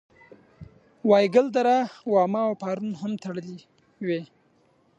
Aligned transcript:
وایګل 1.09 1.47
دره 1.55 1.75
واما 2.13 2.41
او 2.47 2.53
پارون 2.61 2.91
هم 3.01 3.11
تړلې 3.23 3.57
وې. 4.05 4.21